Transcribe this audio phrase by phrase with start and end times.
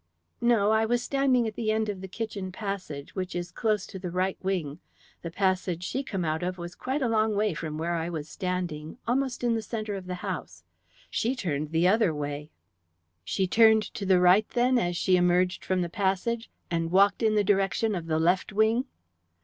[0.41, 0.71] "No.
[0.71, 4.09] I was standing at the end of the kitchen passage, which is close to the
[4.09, 4.79] right wing.
[5.21, 8.27] The passage she come out of was quite a long way from where I was
[8.27, 10.63] standing, almost in the centre of the house.
[11.11, 12.49] She turned the other way."
[13.23, 17.35] "She turned to the right, then, as she emerged from the passage, and walked in
[17.35, 18.85] the direction of the left wing?"